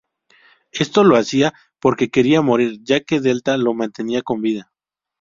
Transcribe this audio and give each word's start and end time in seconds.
Esto 0.71 1.03
lo 1.03 1.15
hacía 1.15 1.53
porque 1.79 2.09
quería 2.09 2.41
morir, 2.41 2.79
ya 2.81 3.01
que 3.01 3.19
Delta 3.21 3.55
lo 3.57 3.75
mantenía 3.75 4.23
con 4.23 4.41
vida. 4.41 4.71